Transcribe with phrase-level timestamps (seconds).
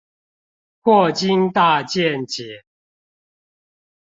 [0.81, 2.65] 霍金大見解